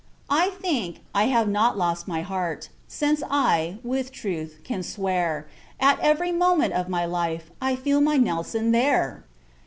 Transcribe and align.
I 0.31 0.49
think, 0.59 1.01
I 1.13 1.25
have 1.25 1.47
not 1.47 1.77
lost 1.77 2.07
my 2.07 2.23
heart; 2.23 2.69
Since 2.87 3.21
I, 3.29 3.77
with 3.83 4.11
truth, 4.11 4.57
can 4.63 4.81
swear, 4.81 5.47
At 5.79 5.99
every 5.99 6.31
moment 6.31 6.73
of 6.73 6.89
my 6.89 7.05
life, 7.05 7.51
I 7.61 7.75
feel 7.75 8.01
my 8.01 8.17
Nelson 8.17 8.71
there! 8.71 9.25